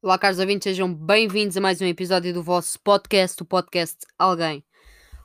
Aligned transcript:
Olá, 0.00 0.16
caros 0.16 0.38
ouvintes, 0.38 0.62
sejam 0.62 0.94
bem-vindos 0.94 1.56
a 1.56 1.60
mais 1.60 1.80
um 1.80 1.84
episódio 1.84 2.32
do 2.32 2.40
vosso 2.40 2.78
podcast, 2.82 3.42
o 3.42 3.44
podcast 3.44 4.06
Alguém. 4.16 4.64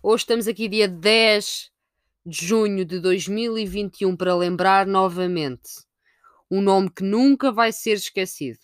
Hoje 0.01 0.23
estamos 0.23 0.47
aqui 0.47 0.67
dia 0.67 0.87
10 0.87 1.69
de 2.25 2.47
junho 2.47 2.83
de 2.83 2.99
2021 2.99 4.17
para 4.17 4.35
lembrar 4.35 4.87
novamente 4.87 5.85
um 6.49 6.59
nome 6.59 6.89
que 6.89 7.03
nunca 7.03 7.51
vai 7.51 7.71
ser 7.71 7.97
esquecido. 7.97 8.57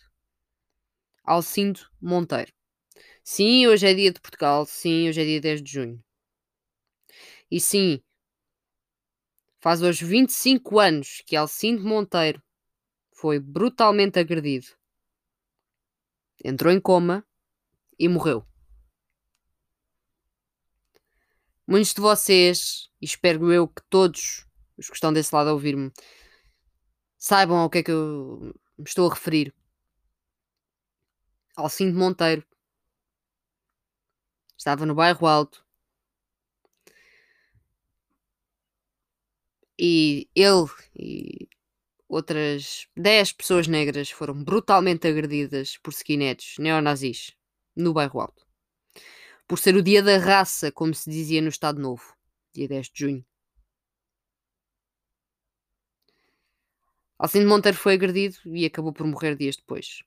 Alcindo 1.24 1.80
Monteiro. 2.02 2.52
Sim, 3.24 3.68
hoje 3.68 3.86
é 3.86 3.94
dia 3.94 4.12
de 4.12 4.20
Portugal. 4.20 4.66
Sim, 4.66 5.10
hoje 5.10 5.22
é 5.22 5.26
dia 5.26 5.40
10 5.40 5.62
de 5.62 5.72
junho. 5.72 6.04
E 7.52 7.60
sim, 7.60 8.02
faz 9.60 9.84
hoje 9.84 10.04
25 10.04 10.80
anos 10.80 11.22
que 11.28 11.36
Alcindo 11.36 11.84
Monteiro 11.84 12.42
foi 13.12 13.40
brutalmente 13.40 14.18
agredido 14.18 14.79
entrou 16.44 16.72
em 16.72 16.80
coma 16.80 17.26
e 17.98 18.08
morreu. 18.08 18.46
Muitos 21.68 21.94
de 21.94 22.02
vocês, 22.02 22.90
e 23.02 23.06
espero 23.06 23.52
eu 23.54 23.68
que 23.68 23.82
todos 23.90 24.48
os 24.78 24.88
que 24.88 24.96
estão 24.96 25.14
desse 25.14 25.34
lado 25.36 25.50
a 25.50 25.54
ouvir-me, 25.54 25.92
saibam 27.18 27.58
ao 27.58 27.70
que 27.70 27.80
é 27.80 27.84
que 27.84 27.92
eu 27.92 28.56
me 28.78 28.86
estou 28.86 29.10
a 29.10 29.14
referir. 29.14 29.54
Alcindo 31.56 31.98
Monteiro 31.98 32.44
estava 34.58 34.86
no 34.86 34.96
bairro 34.96 35.28
Alto 35.28 35.66
e 39.78 40.30
ele 40.36 40.68
e 40.96 41.48
outras 42.10 42.88
10 42.98 43.34
pessoas 43.34 43.68
negras 43.68 44.10
foram 44.10 44.44
brutalmente 44.44 45.08
agredidas 45.08 45.78
por 45.78 45.94
skinheads 45.94 46.56
neonazis 46.58 47.36
no 47.76 47.94
bairro 47.94 48.20
Alto. 48.20 48.46
Por 49.48 49.60
ser 49.60 49.76
o 49.76 49.84
dia 49.84 50.02
da 50.02 50.18
raça, 50.18 50.72
como 50.72 50.94
se 50.94 51.10
dizia 51.10 51.42
no 51.42 51.50
Estado 51.50 51.80
Novo, 51.80 52.16
dia 52.54 52.68
10 52.68 52.90
de 52.90 53.00
junho. 53.00 53.26
Alcindo 57.18 57.48
Monteiro 57.48 57.78
foi 57.78 57.94
agredido 57.94 58.38
e 58.46 58.66
acabou 58.66 58.94
por 58.94 59.06
morrer 59.06 59.36
dias 59.36 59.56
depois. 59.56 60.02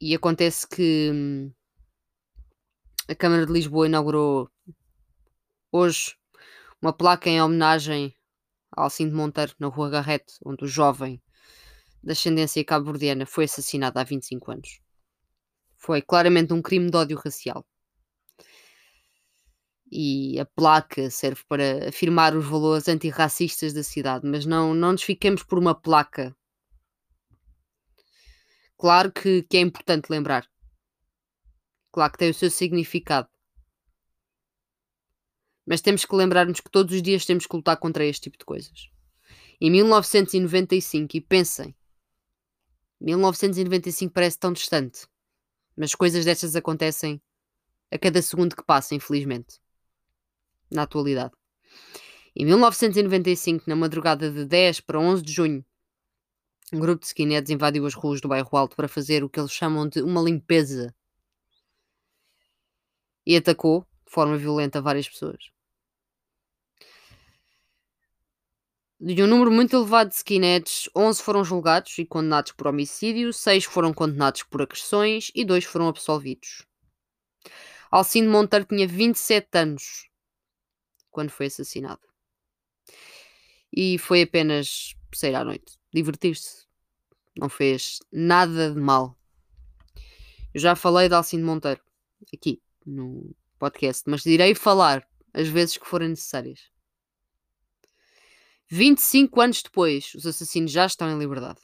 E 0.00 0.14
acontece 0.14 0.66
que 0.66 1.52
a 3.08 3.14
Câmara 3.14 3.44
de 3.46 3.52
Lisboa 3.52 3.86
inaugurou 3.86 4.50
hoje 5.70 6.16
uma 6.80 6.92
placa 6.92 7.28
em 7.28 7.42
homenagem 7.42 8.14
Alcindo 8.82 9.16
Monteiro, 9.16 9.54
na 9.58 9.68
Rua 9.68 9.90
Garrete, 9.90 10.34
onde 10.44 10.64
o 10.64 10.68
jovem 10.68 11.22
de 12.02 12.12
ascendência 12.12 12.64
cabo-verdiana 12.64 13.26
foi 13.26 13.44
assassinado 13.44 13.98
há 13.98 14.04
25 14.04 14.50
anos. 14.50 14.80
Foi 15.76 16.02
claramente 16.02 16.52
um 16.52 16.62
crime 16.62 16.90
de 16.90 16.96
ódio 16.96 17.18
racial. 17.18 17.66
E 19.90 20.38
a 20.38 20.44
placa 20.44 21.10
serve 21.10 21.42
para 21.48 21.88
afirmar 21.88 22.36
os 22.36 22.44
valores 22.44 22.88
antirracistas 22.88 23.72
da 23.72 23.82
cidade, 23.82 24.26
mas 24.26 24.44
não, 24.44 24.74
não 24.74 24.92
nos 24.92 25.02
fiquemos 25.02 25.42
por 25.42 25.58
uma 25.58 25.74
placa. 25.74 26.36
Claro 28.76 29.10
que, 29.10 29.42
que 29.42 29.56
é 29.56 29.60
importante 29.60 30.10
lembrar. 30.10 30.46
Claro 31.90 32.12
que 32.12 32.18
tem 32.18 32.30
o 32.30 32.34
seu 32.34 32.50
significado. 32.50 33.28
Mas 35.68 35.82
temos 35.82 36.02
que 36.06 36.16
lembrar-nos 36.16 36.60
que 36.60 36.70
todos 36.70 36.94
os 36.94 37.02
dias 37.02 37.26
temos 37.26 37.46
que 37.46 37.54
lutar 37.54 37.76
contra 37.76 38.02
este 38.02 38.22
tipo 38.22 38.38
de 38.38 38.44
coisas. 38.46 38.88
Em 39.60 39.70
1995, 39.70 41.14
e 41.14 41.20
pensem, 41.20 41.76
1995 42.98 44.10
parece 44.14 44.38
tão 44.38 44.50
distante, 44.50 45.06
mas 45.76 45.94
coisas 45.94 46.24
destas 46.24 46.56
acontecem 46.56 47.20
a 47.90 47.98
cada 47.98 48.22
segundo 48.22 48.56
que 48.56 48.64
passa, 48.64 48.94
infelizmente, 48.94 49.60
na 50.70 50.84
atualidade. 50.84 51.34
Em 52.34 52.46
1995, 52.46 53.64
na 53.66 53.76
madrugada 53.76 54.30
de 54.30 54.46
10 54.46 54.80
para 54.80 54.98
11 54.98 55.22
de 55.22 55.32
junho, 55.32 55.62
um 56.72 56.80
grupo 56.80 57.02
de 57.02 57.08
skinheads 57.08 57.50
invadiu 57.50 57.84
as 57.84 57.92
ruas 57.92 58.22
do 58.22 58.28
bairro 58.28 58.56
Alto 58.56 58.74
para 58.74 58.88
fazer 58.88 59.22
o 59.22 59.28
que 59.28 59.38
eles 59.38 59.52
chamam 59.52 59.86
de 59.86 60.00
uma 60.00 60.22
limpeza 60.22 60.94
e 63.26 63.36
atacou 63.36 63.86
de 64.06 64.12
forma 64.12 64.38
violenta 64.38 64.80
várias 64.80 65.06
pessoas. 65.06 65.57
De 69.00 69.22
um 69.22 69.28
número 69.28 69.52
muito 69.52 69.76
elevado 69.76 70.10
de 70.10 70.16
skinheads, 70.16 70.90
11 70.94 71.22
foram 71.22 71.44
julgados 71.44 71.96
e 71.98 72.04
condenados 72.04 72.50
por 72.50 72.66
homicídio, 72.66 73.32
6 73.32 73.64
foram 73.64 73.94
condenados 73.94 74.42
por 74.42 74.60
agressões 74.60 75.30
e 75.36 75.44
2 75.44 75.64
foram 75.66 75.86
absolvidos. 75.86 76.66
Alcindo 77.92 78.28
Monteiro 78.28 78.64
tinha 78.64 78.88
27 78.88 79.56
anos 79.56 80.10
quando 81.12 81.30
foi 81.30 81.46
assassinado. 81.46 82.00
E 83.72 83.98
foi 83.98 84.22
apenas 84.22 84.96
sair 85.14 85.36
à 85.36 85.44
noite, 85.44 85.78
divertir-se. 85.94 86.66
Não 87.38 87.48
fez 87.48 88.00
nada 88.10 88.72
de 88.72 88.80
mal. 88.80 89.16
Eu 90.52 90.60
já 90.60 90.74
falei 90.74 91.08
de 91.08 91.14
Alcindo 91.14 91.46
Monteiro 91.46 91.80
aqui 92.34 92.60
no 92.84 93.32
podcast, 93.60 94.02
mas 94.10 94.26
irei 94.26 94.56
falar 94.56 95.06
as 95.32 95.46
vezes 95.46 95.76
que 95.76 95.86
forem 95.86 96.08
necessárias. 96.08 96.68
25 98.70 99.40
anos 99.40 99.62
depois, 99.62 100.14
os 100.14 100.26
assassinos 100.26 100.70
já 100.70 100.86
estão 100.86 101.10
em 101.10 101.18
liberdade. 101.18 101.60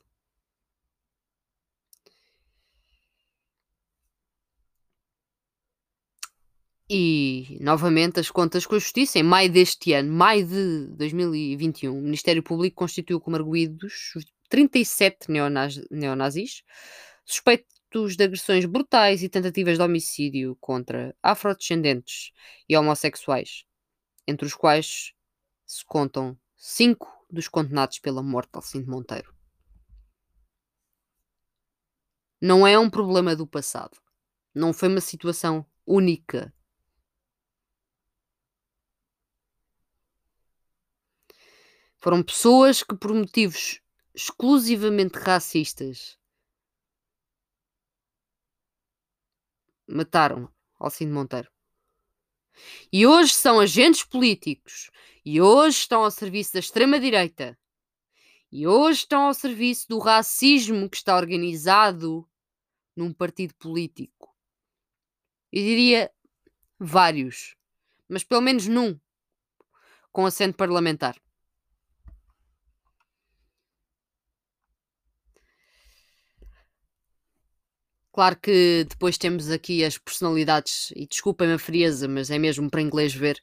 E, 6.88 7.56
novamente, 7.60 8.20
as 8.20 8.30
contas 8.30 8.66
com 8.66 8.74
a 8.74 8.78
Justiça. 8.78 9.18
Em 9.18 9.22
maio 9.22 9.50
deste 9.50 9.92
ano, 9.94 10.12
maio 10.12 10.46
de 10.46 10.86
2021, 10.96 11.96
o 11.98 12.02
Ministério 12.02 12.42
Público 12.42 12.76
constituiu 12.76 13.20
como 13.20 13.36
arguídos 13.36 14.12
37 14.50 15.30
neonaz 15.30 15.80
neonazis 15.90 16.62
suspeitos 17.24 18.16
de 18.16 18.24
agressões 18.24 18.66
brutais 18.66 19.22
e 19.22 19.28
tentativas 19.28 19.78
de 19.78 19.82
homicídio 19.82 20.56
contra 20.60 21.16
afrodescendentes 21.22 22.32
e 22.68 22.76
homossexuais, 22.76 23.64
entre 24.26 24.46
os 24.46 24.54
quais 24.54 25.12
se 25.66 25.84
contam 25.86 26.38
cinco 26.66 27.26
dos 27.30 27.46
condenados 27.46 27.98
pela 27.98 28.22
morte 28.22 28.52
de 28.52 28.56
Alcindo 28.56 28.90
Monteiro. 28.90 29.36
Não 32.40 32.66
é 32.66 32.78
um 32.78 32.88
problema 32.88 33.36
do 33.36 33.46
passado. 33.46 34.00
Não 34.54 34.72
foi 34.72 34.88
uma 34.88 35.02
situação 35.02 35.70
única. 35.86 36.54
Foram 41.98 42.22
pessoas 42.22 42.82
que, 42.82 42.96
por 42.96 43.12
motivos 43.12 43.82
exclusivamente 44.14 45.18
racistas, 45.18 46.18
mataram 49.86 50.50
Alcindo 50.78 51.12
Monteiro. 51.12 51.52
E 52.90 53.06
hoje 53.06 53.34
são 53.34 53.60
agentes 53.60 54.02
políticos. 54.02 54.90
E 55.24 55.40
hoje 55.40 55.78
estão 55.78 56.04
ao 56.04 56.10
serviço 56.10 56.52
da 56.52 56.58
extrema-direita. 56.58 57.58
E 58.52 58.66
hoje 58.66 59.00
estão 59.00 59.22
ao 59.22 59.34
serviço 59.34 59.88
do 59.88 59.98
racismo 59.98 60.88
que 60.88 60.98
está 60.98 61.16
organizado 61.16 62.28
num 62.94 63.12
partido 63.12 63.54
político. 63.54 64.36
Eu 65.50 65.62
diria 65.62 66.12
vários, 66.78 67.56
mas 68.08 68.22
pelo 68.22 68.42
menos 68.42 68.66
num, 68.66 69.00
com 70.12 70.26
assento 70.26 70.56
parlamentar. 70.56 71.16
Claro 78.12 78.38
que 78.38 78.84
depois 78.88 79.18
temos 79.18 79.50
aqui 79.50 79.84
as 79.84 79.98
personalidades, 79.98 80.92
e 80.94 81.06
desculpem 81.06 81.50
a 81.50 81.58
frieza, 81.58 82.06
mas 82.06 82.30
é 82.30 82.38
mesmo 82.38 82.70
para 82.70 82.82
inglês 82.82 83.12
ver. 83.12 83.42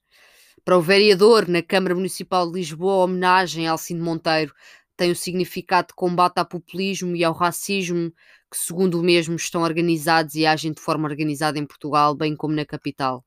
Para 0.63 0.77
o 0.77 0.81
vereador 0.81 1.47
na 1.47 1.63
Câmara 1.63 1.95
Municipal 1.95 2.45
de 2.47 2.59
Lisboa, 2.59 2.93
a 2.93 3.05
homenagem 3.05 3.67
a 3.67 3.71
Alcino 3.71 4.03
Monteiro 4.03 4.53
tem 4.95 5.09
o 5.09 5.15
significado 5.15 5.87
de 5.87 5.95
combate 5.95 6.37
ao 6.37 6.45
populismo 6.45 7.15
e 7.15 7.23
ao 7.23 7.33
racismo, 7.33 8.11
que, 8.51 8.57
segundo 8.57 8.99
o 8.99 9.03
mesmo, 9.03 9.35
estão 9.35 9.63
organizados 9.63 10.35
e 10.35 10.45
agem 10.45 10.71
de 10.71 10.79
forma 10.79 11.07
organizada 11.09 11.57
em 11.57 11.65
Portugal, 11.65 12.13
bem 12.15 12.35
como 12.35 12.53
na 12.53 12.65
capital. 12.65 13.25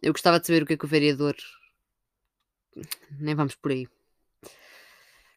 Eu 0.00 0.12
gostava 0.12 0.40
de 0.40 0.46
saber 0.46 0.62
o 0.62 0.66
que 0.66 0.72
é 0.72 0.76
que 0.76 0.84
o 0.86 0.88
vereador. 0.88 1.36
Nem 3.20 3.34
vamos 3.34 3.54
por 3.54 3.70
aí. 3.70 3.86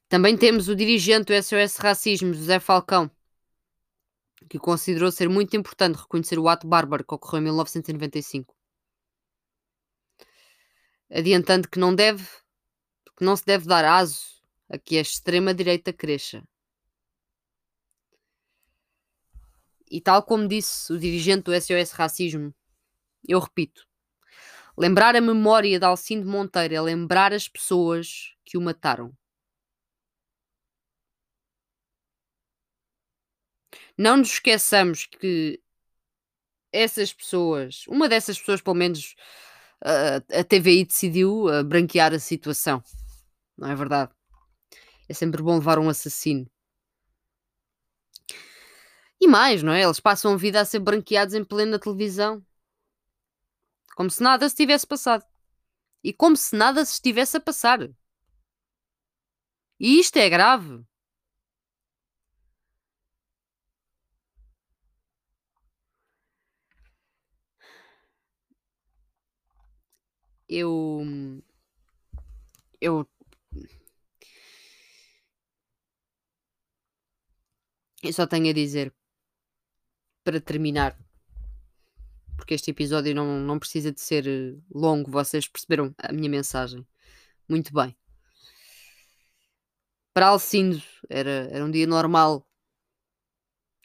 Também 0.08 0.38
temos 0.38 0.70
o 0.70 0.76
dirigente 0.76 1.26
do 1.26 1.44
SOS 1.44 1.78
Racismo, 1.78 2.34
José 2.34 2.60
Falcão, 2.60 3.12
que 4.50 4.60
considerou 4.60 5.12
ser 5.12 5.30
muito 5.30 5.56
importante 5.56 5.98
reconhecer 5.98 6.38
o 6.40 6.48
ato 6.48 6.68
bárbaro 6.68 7.04
que 7.04 7.14
ocorreu 7.14 7.40
em 7.40 7.44
1995. 7.46 8.56
Adiantando 11.10 11.70
que 11.70 11.80
não 11.80 11.94
deve, 11.94 12.28
que 13.18 13.24
não 13.24 13.36
se 13.36 13.46
deve 13.46 13.68
dar 13.68 13.86
aso 13.86 14.20
a 14.70 14.78
que 14.78 14.98
a 14.98 15.02
extrema-direita 15.02 15.94
cresça. 15.94 16.44
E 19.90 20.02
tal 20.02 20.24
como 20.24 20.48
disse 20.48 20.92
o 20.92 21.00
dirigente 21.00 21.44
do 21.44 21.54
SOS 21.54 21.92
Racismo, 21.92 22.54
eu 23.28 23.40
repito: 23.40 23.88
lembrar 24.78 25.16
a 25.16 25.22
memória 25.22 25.80
de 25.80 25.86
Alcindo 25.86 26.28
Monteiro 26.28 26.74
é 26.74 26.81
lembrar 26.81 27.34
as 27.34 27.48
pessoas 27.48 28.34
que 28.44 28.58
o 28.58 28.62
mataram. 28.62 29.16
Não 33.97 34.18
nos 34.18 34.33
esqueçamos 34.33 35.06
que 35.06 35.62
essas 36.71 37.13
pessoas, 37.13 37.86
uma 37.88 38.09
dessas 38.09 38.38
pessoas, 38.38 38.62
pelo 38.62 38.75
menos, 38.75 39.15
a, 39.81 40.39
a 40.39 40.44
TVI 40.44 40.86
decidiu 40.86 41.45
uh, 41.45 41.63
branquear 41.63 42.13
a 42.13 42.19
situação. 42.19 42.83
Não 43.57 43.69
é 43.69 43.75
verdade? 43.75 44.12
É 45.07 45.13
sempre 45.13 45.42
bom 45.42 45.56
levar 45.56 45.80
um 45.80 45.88
assassino. 45.88 46.50
E 49.19 49.27
mais, 49.27 49.63
não 49.63 49.71
é? 49.71 49.83
Eles 49.83 50.00
passam 50.00 50.33
a 50.33 50.38
vida 50.38 50.59
a 50.59 50.65
ser 50.65 50.80
branqueados 50.80 51.33
em 51.33 51.44
plena 51.44 51.80
televisão. 51.80 52.45
Como 53.95 54.09
se 54.09 54.21
nada 54.21 54.47
se 54.50 54.56
tivesse 54.56 54.86
passado. 54.86 55.24
E 56.03 56.12
como 56.12 56.36
se 56.36 56.56
nada 56.56 56.83
se 56.83 56.94
estivesse 56.94 57.38
a 57.38 57.39
passar. 57.39 57.80
E 59.80 60.00
isto 60.00 60.18
é 60.18 60.30
grave. 60.30 60.83
Eu. 70.50 71.01
Eu. 72.81 73.07
Eu 78.03 78.13
só 78.13 78.27
tenho 78.27 78.50
a 78.50 78.53
dizer 78.53 78.94
para 80.24 80.39
terminar, 80.42 80.97
porque 82.38 82.53
este 82.53 82.71
episódio 82.71 83.15
não, 83.15 83.39
não 83.39 83.59
precisa 83.59 83.92
de 83.92 84.01
ser 84.01 84.27
eh, 84.27 84.56
longo, 84.71 85.09
vocês 85.12 85.47
perceberam 85.47 85.94
a 85.97 86.12
minha 86.12 86.30
mensagem. 86.30 86.86
Muito 87.50 87.74
bem. 87.74 87.95
Para 90.13 90.27
Alcindo 90.27 90.81
era, 91.09 91.50
era 91.51 91.65
um 91.65 91.71
dia 91.71 91.86
normal, 91.88 92.47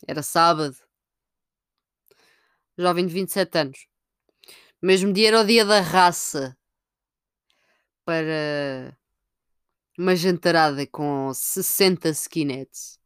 era 0.07 0.23
sábado, 0.23 0.77
jovem 2.79 3.07
de 3.07 3.13
27 3.13 3.59
anos. 3.59 3.90
Mesmo 4.83 5.13
dia 5.13 5.29
era 5.29 5.41
o 5.41 5.45
dia 5.47 5.65
da 5.65 5.81
raça 5.81 6.57
para 8.05 8.97
uma 9.99 10.17
jantarada 10.17 10.87
com 10.87 11.33
60 11.35 12.09
skinheads. 12.11 12.99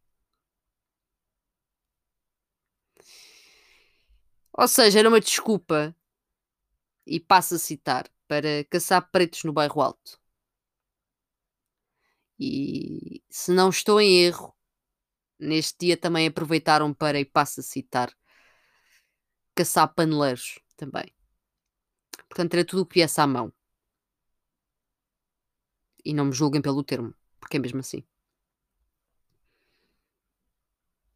Ou 4.57 4.67
seja, 4.67 4.99
era 4.99 5.09
uma 5.09 5.19
desculpa, 5.19 5.95
e 7.05 7.19
passo 7.19 7.55
a 7.55 7.59
citar, 7.59 8.09
para 8.27 8.63
caçar 8.69 9.09
pretos 9.11 9.43
no 9.43 9.53
bairro 9.53 9.81
alto. 9.81 10.19
E 12.39 13.21
se 13.29 13.51
não 13.51 13.69
estou 13.69 13.99
em 14.01 14.23
erro, 14.23 14.53
neste 15.39 15.77
dia 15.87 15.97
também 15.97 16.27
aproveitaram 16.27 16.93
para, 16.93 17.19
e 17.19 17.25
passo 17.25 17.61
a 17.61 17.63
citar, 17.63 18.13
caçar 19.55 19.87
paneleiros 19.93 20.59
também. 20.77 21.14
Portanto, 22.35 22.53
era 22.55 22.65
tudo 22.65 22.81
o 22.81 22.85
que 22.85 22.95
viesse 22.95 23.21
à 23.21 23.25
mão. 23.25 23.53
E 26.03 26.13
não 26.13 26.25
me 26.25 26.33
julguem 26.33 26.61
pelo 26.61 26.83
termo, 26.83 27.15
porque 27.39 27.55
é 27.55 27.59
mesmo 27.61 27.79
assim. 27.79 28.03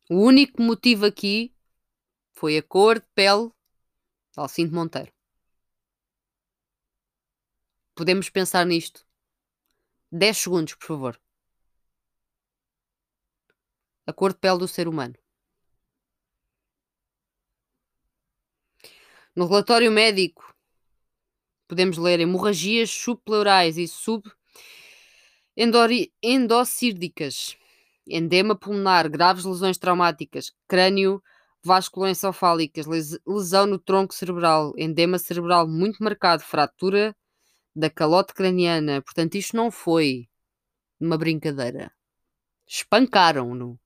O 0.10 0.16
único 0.16 0.62
motivo 0.62 1.06
aqui 1.06 1.54
foi 2.32 2.58
a 2.58 2.64
cor 2.64 3.02
de 3.02 3.08
pele 3.14 3.50
de 3.50 4.38
Alcindo 4.38 4.74
Monteiro. 4.74 5.12
Podemos 7.94 8.30
pensar 8.30 8.66
nisto. 8.66 9.06
10 10.10 10.38
segundos, 10.38 10.74
por 10.76 10.88
favor. 10.88 11.22
A 14.08 14.14
cor 14.14 14.32
de 14.32 14.40
pele 14.40 14.60
do 14.60 14.70
ser 14.70 14.88
humano. 14.88 15.16
No 19.36 19.48
relatório 19.48 19.92
médico 19.92 20.49
podemos 21.70 21.98
ler 21.98 22.20
hemorragias 22.20 22.90
subpleurais 22.90 23.78
e 23.78 23.88
subendocírdicas, 25.56 27.56
endema 28.08 28.56
pulmonar, 28.56 29.10
graves 29.10 29.46
lesões 29.46 29.78
traumáticas, 29.78 30.52
crânio 30.68 31.22
vasculoencefálicas, 31.64 32.86
lesão 33.28 33.68
no 33.68 33.78
tronco 33.78 34.14
cerebral, 34.14 34.74
endema 34.78 35.20
cerebral 35.20 35.68
muito 35.68 36.04
marcado, 36.04 36.42
fratura 36.42 37.16
da 37.76 37.90
calote 37.90 38.34
craniana. 38.34 39.02
Portanto, 39.02 39.36
isto 39.36 39.56
não 39.56 39.70
foi 39.70 40.28
uma 41.00 41.18
brincadeira. 41.18 41.92
Espancaram-no. 42.68 43.80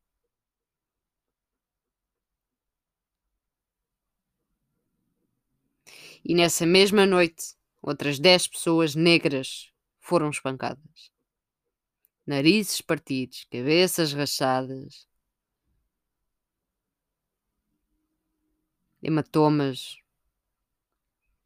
E 6.25 6.33
nessa 6.33 6.65
mesma 6.65 7.05
noite, 7.05 7.55
Outras 7.83 8.17
10 8.17 8.47
pessoas 8.47 8.95
negras 8.95 9.69
foram 9.99 10.29
espancadas. 10.29 11.11
Narizes 12.25 12.79
partidos, 12.79 13.45
cabeças 13.51 14.13
rachadas, 14.13 15.05
hematomas, 19.01 19.97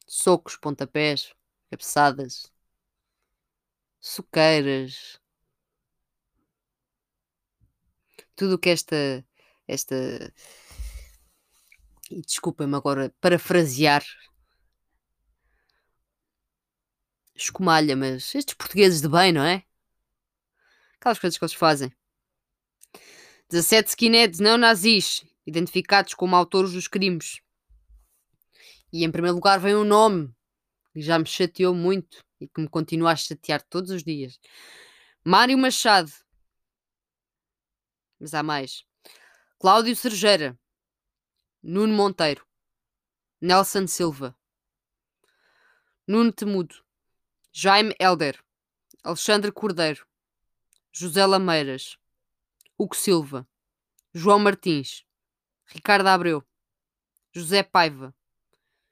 socos, 0.05 0.55
pontapés, 0.55 1.33
cabeçadas, 1.71 2.53
suqueiras, 3.99 5.19
tudo 8.35 8.53
o 8.53 8.59
que 8.59 8.69
esta, 8.69 9.25
esta, 9.67 9.95
e 12.11 12.21
desculpem-me 12.21 12.75
agora 12.75 13.11
parafrasear 13.19 14.05
escumalha, 17.43 17.95
mas 17.95 18.33
estes 18.35 18.55
portugueses 18.55 19.01
de 19.01 19.09
bem, 19.09 19.31
não 19.31 19.43
é? 19.43 19.63
Aquelas 20.99 21.19
coisas 21.19 21.37
que 21.37 21.43
eles 21.43 21.53
fazem. 21.53 21.91
17 23.49 23.89
skinheads 23.89 24.39
não 24.39 24.57
nazis, 24.57 25.23
identificados 25.45 26.13
como 26.13 26.35
autores 26.35 26.73
dos 26.73 26.87
crimes. 26.87 27.39
E 28.91 29.03
em 29.03 29.11
primeiro 29.11 29.35
lugar 29.35 29.59
vem 29.59 29.75
um 29.75 29.83
nome 29.83 30.33
que 30.93 31.01
já 31.01 31.17
me 31.17 31.25
chateou 31.25 31.73
muito 31.73 32.25
e 32.39 32.47
que 32.47 32.59
me 32.59 32.67
continua 32.67 33.11
a 33.11 33.15
chatear 33.15 33.61
todos 33.61 33.91
os 33.91 34.03
dias. 34.03 34.39
Mário 35.23 35.57
Machado. 35.57 36.11
Mas 38.19 38.33
há 38.33 38.41
mais. 38.41 38.83
Cláudio 39.59 39.95
Sergeira. 39.95 40.57
Nuno 41.61 41.93
Monteiro. 41.93 42.45
Nelson 43.39 43.87
Silva. 43.87 44.35
Nuno 46.07 46.31
Temudo. 46.31 46.86
Jaime 47.59 47.95
Helder, 47.99 48.39
Alexandre 49.03 49.51
Cordeiro, 49.51 50.07
José 50.91 51.25
Lameiras, 51.25 51.97
Hugo 52.77 52.95
Silva, 52.95 53.49
João 54.13 54.37
Martins, 54.37 55.03
Ricardo 55.65 56.05
Abreu, 56.05 56.47
José 57.33 57.63
Paiva, 57.63 58.15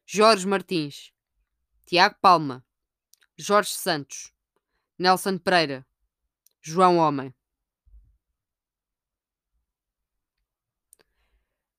Jorge 0.03 0.47
Martins, 0.47 1.13
Tiago 1.85 2.15
Palma, 2.19 2.65
Jorge 3.37 3.69
Santos, 3.69 4.33
Nelson 4.97 5.37
Pereira, 5.37 5.85
João 6.59 6.97
Homem. 6.97 7.31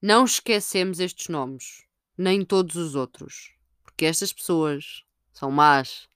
Não 0.01 0.25
esquecemos 0.25 1.01
estes 1.01 1.27
nomes, 1.27 1.85
nem 2.17 2.45
todos 2.45 2.77
os 2.77 2.95
outros, 2.95 3.57
porque 3.83 4.05
estas 4.05 4.33
pessoas 4.33 5.05
são 5.33 5.51
más, 5.51 6.09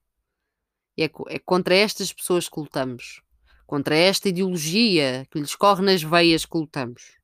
é, 1.03 1.11
é 1.29 1.39
contra 1.39 1.75
estas 1.75 2.13
pessoas 2.13 2.49
que 2.49 2.59
lutamos. 2.59 3.23
Contra 3.67 3.97
esta 3.97 4.29
ideologia 4.29 5.27
que 5.31 5.39
lhes 5.39 5.55
corre 5.55 5.83
nas 5.83 6.03
veias 6.03 6.45
que 6.45 6.57
lutamos. 6.57 7.17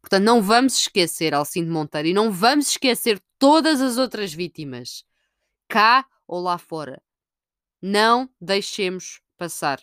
Portanto, 0.00 0.24
não 0.24 0.40
vamos 0.40 0.78
esquecer 0.80 1.34
Alcindo 1.34 1.70
Monteiro 1.70 2.08
e 2.08 2.14
não 2.14 2.32
vamos 2.32 2.70
esquecer 2.70 3.22
todas 3.38 3.80
as 3.80 3.98
outras 3.98 4.32
vítimas, 4.32 5.04
cá 5.68 6.06
ou 6.26 6.40
lá 6.40 6.56
fora. 6.56 7.02
Não 7.82 8.28
deixemos 8.40 9.20
passar. 9.36 9.80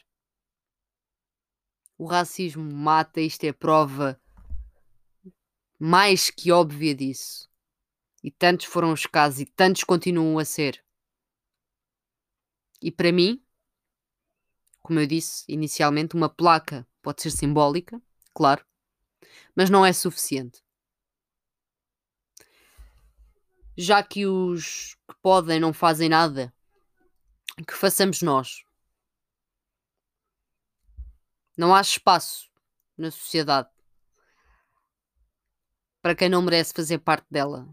O 1.98 2.06
racismo 2.06 2.64
mata, 2.64 3.22
isto 3.22 3.44
é 3.44 3.54
prova 3.54 4.20
mais 5.80 6.30
que 6.30 6.52
óbvia 6.52 6.96
disso. 6.96 7.48
E 8.24 8.32
tantos 8.32 8.66
foram 8.66 8.92
os 8.92 9.06
casos 9.06 9.42
e 9.42 9.46
tantos 9.46 9.84
continuam 9.84 10.40
a 10.40 10.46
ser. 10.46 10.84
E 12.82 12.92
para 12.92 13.12
mim, 13.12 13.44
como 14.82 15.00
eu 15.00 15.08
disse 15.08 15.44
inicialmente, 15.48 16.16
uma 16.16 16.30
placa 16.30 16.88
pode 17.02 17.22
ser 17.22 17.32
simbólica, 17.32 18.02
claro, 18.34 18.66
mas 19.56 19.70
não 19.70 19.86
é 19.86 19.92
suficiente. 19.94 20.64
Já 23.78 24.02
que 24.02 24.26
os 24.26 24.96
que 25.08 25.16
podem 25.22 25.60
não 25.60 25.74
fazem 25.74 26.10
nada, 26.10 26.54
que 27.66 27.74
façamos 27.74 28.22
nós. 28.22 28.64
Não 31.58 31.74
há 31.74 31.82
espaço 31.82 32.52
na 32.98 33.10
sociedade 33.10 33.70
para 36.02 36.16
quem 36.16 36.30
não 36.30 36.42
merece 36.42 36.74
fazer 36.74 37.00
parte 37.00 37.26
dela. 37.30 37.68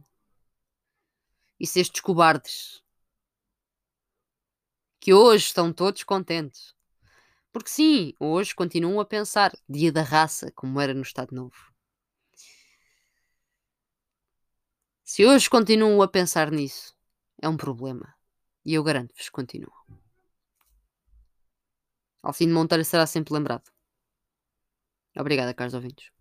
E 1.61 1.67
se 1.67 1.81
estes 1.81 2.01
cobardes 2.01 2.84
que 5.05 5.13
hoje 5.13 5.45
estão 5.45 5.71
todos 5.71 6.03
contentes. 6.03 6.75
Porque 7.53 7.69
sim, 7.69 8.15
hoje 8.19 8.55
continuam 8.55 8.99
a 8.99 9.05
pensar 9.05 9.53
dia 9.69 9.93
da 9.93 10.01
raça, 10.01 10.51
como 10.53 10.81
era 10.81 10.95
no 10.95 11.03
Estado 11.03 11.35
Novo. 11.35 11.75
Se 15.05 15.27
hoje 15.27 15.51
continuam 15.51 16.01
a 16.01 16.09
pensar 16.09 16.51
nisso, 16.51 16.97
é 17.43 17.47
um 17.47 17.55
problema. 17.55 18.15
E 18.65 18.73
eu 18.73 18.83
garanto-vos 18.83 19.27
que 19.27 19.31
continuam. 19.31 19.77
Alcino 22.23 22.55
Monteiro 22.55 22.83
será 22.83 23.07
sempre 23.07 23.35
lembrado. 23.35 23.71
Obrigada, 25.15 25.53
caros 25.53 25.75
ouvintes. 25.75 26.14